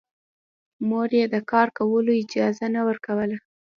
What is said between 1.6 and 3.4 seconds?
کولو اجازه نه ورکوله